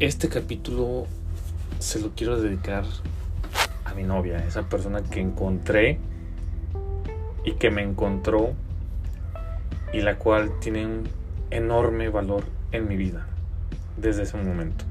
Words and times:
Este 0.00 0.28
capítulo 0.28 1.08
se 1.80 1.98
lo 1.98 2.10
quiero 2.10 2.40
dedicar 2.40 2.84
a 3.84 3.94
mi 3.94 4.04
novia, 4.04 4.38
esa 4.46 4.68
persona 4.68 5.02
que 5.02 5.20
encontré 5.20 5.98
y 7.44 7.54
que 7.54 7.72
me 7.72 7.82
encontró 7.82 8.52
y 9.92 10.02
la 10.02 10.16
cual 10.16 10.52
tiene 10.60 10.86
un 10.86 11.08
enorme 11.50 12.10
valor 12.10 12.44
en 12.70 12.86
mi 12.86 12.96
vida 12.96 13.26
desde 13.96 14.22
ese 14.22 14.36
momento. 14.36 14.84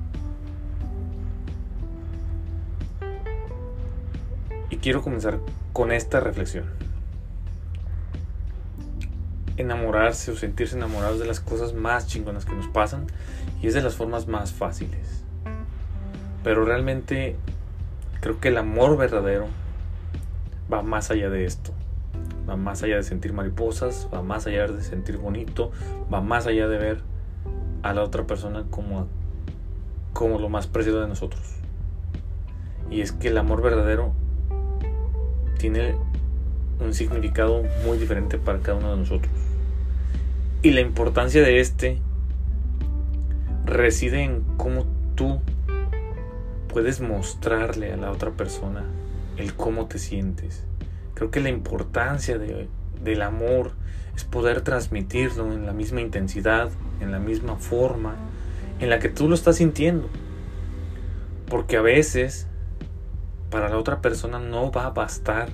Y 4.70 4.76
quiero 4.76 5.02
comenzar 5.02 5.40
con 5.72 5.94
esta 5.94 6.20
reflexión. 6.20 6.66
Enamorarse 9.58 10.32
o 10.32 10.36
sentirse 10.36 10.76
enamorados 10.76 11.20
de 11.20 11.26
las 11.26 11.40
cosas 11.40 11.74
más 11.74 12.08
chingonas 12.08 12.46
que 12.46 12.54
nos 12.54 12.68
pasan 12.68 13.08
y 13.62 13.68
es 13.68 13.74
de 13.74 13.82
las 13.82 13.96
formas 13.96 14.28
más 14.28 14.54
fáciles. 14.54 15.24
Pero 16.44 16.64
realmente 16.64 17.36
creo 18.22 18.40
que 18.40 18.50
el 18.50 18.58
amor 18.58 18.98
verdadero 18.98 19.48
va 20.72 20.82
más 20.84 21.12
allá 21.12 21.30
de 21.30 21.46
esto. 21.46 21.74
Va 22.50 22.56
más 22.56 22.84
allá 22.84 22.96
de 22.96 23.04
sentir 23.04 23.34
mariposas, 23.34 24.08
va 24.14 24.22
más 24.22 24.48
allá 24.48 24.68
de 24.68 24.82
sentir 24.82 25.18
bonito, 25.18 25.72
va 26.14 26.22
más 26.22 26.48
allá 26.48 26.68
de 26.68 26.78
ver 26.78 27.02
a 27.84 27.94
la 27.94 28.04
otra 28.04 28.26
persona 28.26 28.64
como, 28.70 29.08
como 30.14 30.40
lo 30.40 30.50
más 30.50 30.68
preciado 30.68 31.02
de 31.02 31.08
nosotros. 31.08 31.42
Y 32.90 33.02
es 33.02 33.12
que 33.12 33.28
el 33.28 33.38
amor 33.38 33.62
verdadero 33.62 34.14
tiene 35.58 35.96
un 36.80 36.94
significado 36.94 37.64
muy 37.86 37.98
diferente 37.98 38.38
para 38.38 38.60
cada 38.60 38.78
uno 38.78 38.92
de 38.92 38.98
nosotros. 38.98 39.32
Y 40.68 40.72
la 40.72 40.82
importancia 40.82 41.42
de 41.42 41.62
este 41.62 42.02
reside 43.64 44.24
en 44.24 44.42
cómo 44.58 44.86
tú 45.16 45.40
puedes 46.68 47.00
mostrarle 47.00 47.94
a 47.94 47.96
la 47.96 48.12
otra 48.12 48.32
persona 48.32 48.84
el 49.38 49.54
cómo 49.54 49.86
te 49.86 49.98
sientes. 49.98 50.66
Creo 51.14 51.32
que 51.32 51.40
la 51.40 51.48
importancia 51.48 52.38
del 52.38 53.22
amor 53.22 53.72
es 54.14 54.26
poder 54.26 54.60
transmitirlo 54.60 55.54
en 55.54 55.66
la 55.66 55.72
misma 55.72 56.02
intensidad, 56.02 56.70
en 57.00 57.14
la 57.14 57.20
misma 57.20 57.56
forma 57.56 58.18
en 58.82 58.90
la 58.90 59.00
que 59.00 59.08
tú 59.08 59.30
lo 59.30 59.36
estás 59.36 59.56
sintiendo. 59.56 60.10
Porque 61.50 61.78
a 61.78 61.82
veces 61.82 62.46
para 63.50 63.70
la 63.70 63.78
otra 63.78 64.02
persona 64.02 64.38
no 64.38 64.70
va 64.70 64.88
a 64.88 64.90
bastar 64.90 65.48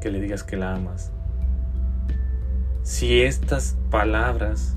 que 0.00 0.12
le 0.12 0.20
digas 0.20 0.44
que 0.44 0.56
la 0.56 0.76
amas. 0.76 1.10
Si 2.82 3.22
estas 3.22 3.76
palabras 3.90 4.74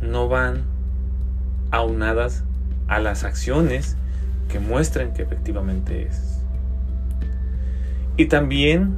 no 0.00 0.28
van 0.28 0.64
aunadas 1.70 2.44
a 2.86 2.98
las 3.00 3.24
acciones 3.24 3.96
que 4.48 4.60
muestren 4.60 5.12
que 5.12 5.22
efectivamente 5.22 6.06
es. 6.06 6.40
Y 8.16 8.26
también 8.26 8.96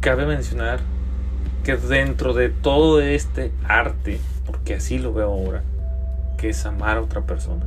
cabe 0.00 0.26
mencionar 0.26 0.80
que 1.62 1.76
dentro 1.76 2.32
de 2.32 2.48
todo 2.48 3.00
este 3.00 3.52
arte, 3.68 4.18
porque 4.46 4.74
así 4.74 4.98
lo 4.98 5.12
veo 5.12 5.30
ahora, 5.30 5.62
que 6.38 6.48
es 6.48 6.66
amar 6.66 6.96
a 6.96 7.02
otra 7.02 7.22
persona, 7.22 7.66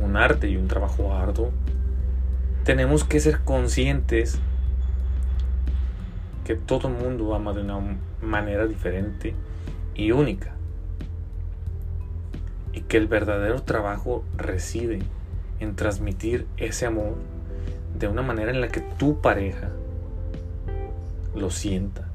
un 0.00 0.16
arte 0.16 0.48
y 0.48 0.56
un 0.56 0.66
trabajo 0.66 1.14
arduo, 1.14 1.52
tenemos 2.64 3.04
que 3.04 3.20
ser 3.20 3.40
conscientes 3.40 4.40
que 6.44 6.54
todo 6.56 6.88
el 6.88 6.94
mundo 6.94 7.34
ama 7.34 7.52
de 7.52 7.62
una 7.62 7.98
manera 8.22 8.66
diferente 8.66 9.34
y 9.94 10.12
única. 10.12 10.54
Y 12.72 12.82
que 12.82 12.96
el 12.96 13.06
verdadero 13.06 13.62
trabajo 13.62 14.24
reside 14.36 15.00
en 15.58 15.76
transmitir 15.76 16.46
ese 16.56 16.86
amor 16.86 17.16
de 17.98 18.08
una 18.08 18.22
manera 18.22 18.50
en 18.50 18.60
la 18.60 18.68
que 18.68 18.80
tu 18.80 19.20
pareja 19.20 19.70
lo 21.34 21.50
sienta. 21.50 22.08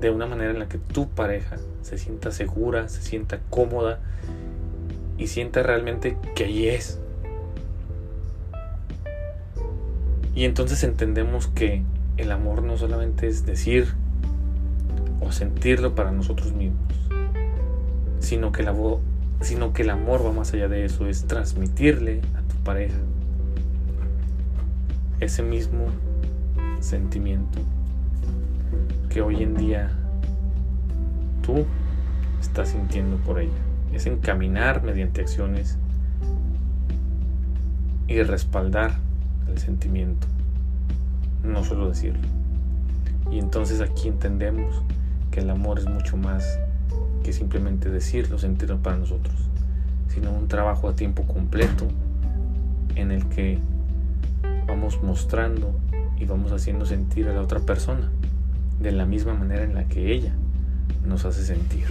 De 0.00 0.10
una 0.10 0.26
manera 0.26 0.50
en 0.50 0.58
la 0.58 0.68
que 0.68 0.78
tu 0.78 1.08
pareja 1.08 1.56
se 1.82 1.98
sienta 1.98 2.30
segura, 2.30 2.88
se 2.88 3.02
sienta 3.02 3.40
cómoda 3.50 4.00
y 5.18 5.28
sienta 5.28 5.62
realmente 5.62 6.16
que 6.34 6.44
ahí 6.44 6.68
es. 6.68 7.00
Y 10.34 10.44
entonces 10.44 10.82
entendemos 10.84 11.48
que 11.48 11.82
el 12.16 12.32
amor 12.32 12.62
no 12.62 12.76
solamente 12.76 13.26
es 13.26 13.44
decir 13.46 13.94
o 15.20 15.32
sentirlo 15.32 15.94
para 15.94 16.12
nosotros 16.12 16.52
mismos, 16.52 16.80
sino 18.20 18.52
que, 18.52 18.62
la, 18.62 18.74
sino 19.40 19.72
que 19.72 19.82
el 19.82 19.90
amor 19.90 20.24
va 20.24 20.32
más 20.32 20.52
allá 20.54 20.68
de 20.68 20.84
eso, 20.84 21.06
es 21.06 21.26
transmitirle 21.26 22.20
a 22.34 22.42
tu 22.42 22.56
pareja 22.64 22.96
ese 25.20 25.42
mismo 25.42 25.86
sentimiento 26.80 27.58
que 29.08 29.22
hoy 29.22 29.42
en 29.42 29.56
día 29.56 29.90
tú 31.42 31.64
estás 32.40 32.70
sintiendo 32.70 33.16
por 33.18 33.40
ella. 33.40 33.52
Es 33.92 34.06
encaminar 34.06 34.82
mediante 34.82 35.22
acciones 35.22 35.78
y 38.08 38.22
respaldar 38.22 38.98
el 39.48 39.58
sentimiento, 39.58 40.26
no 41.42 41.64
solo 41.64 41.88
decirlo. 41.88 42.26
Y 43.30 43.38
entonces 43.38 43.80
aquí 43.80 44.08
entendemos 44.08 44.82
que 45.30 45.40
el 45.40 45.50
amor 45.50 45.78
es 45.78 45.86
mucho 45.86 46.16
más 46.16 46.58
que 47.22 47.32
simplemente 47.32 47.90
decirlo, 47.90 48.38
sentirlo 48.38 48.78
para 48.78 48.96
nosotros, 48.96 49.34
sino 50.08 50.30
un 50.30 50.48
trabajo 50.48 50.88
a 50.88 50.94
tiempo 50.94 51.24
completo 51.24 51.88
en 52.94 53.10
el 53.10 53.26
que 53.26 53.58
vamos 54.66 55.02
mostrando 55.02 55.72
y 56.18 56.24
vamos 56.24 56.52
haciendo 56.52 56.86
sentir 56.86 57.28
a 57.28 57.32
la 57.32 57.42
otra 57.42 57.60
persona 57.60 58.10
de 58.80 58.92
la 58.92 59.06
misma 59.06 59.34
manera 59.34 59.64
en 59.64 59.74
la 59.74 59.84
que 59.84 60.12
ella 60.12 60.32
nos 61.04 61.24
hace 61.24 61.44
sentir. 61.44 61.86